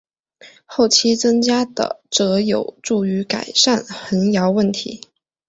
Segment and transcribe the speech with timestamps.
[0.65, 4.99] 后期增加的则有助于改善横摇问题。